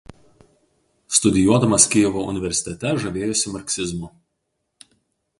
Studijuodamas 1.17 1.85
Kijevo 1.95 2.23
universitete 2.31 2.93
žavėjosi 3.03 3.53
marksizmu. 3.57 4.09